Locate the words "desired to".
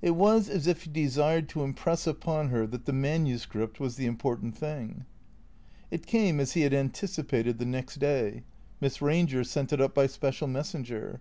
0.90-1.64